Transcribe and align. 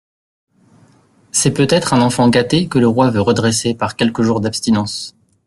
C'est 1.31 1.53
peut-être 1.53 1.93
un 1.93 2.01
enfant 2.01 2.27
gâté 2.27 2.67
que 2.67 2.79
le 2.79 2.87
roi 2.87 3.11
veut 3.11 3.21
redresser 3.21 3.75
par 3.75 3.95
quelques 3.95 4.23
jours 4.23 4.41
d'abstinence. 4.41 5.15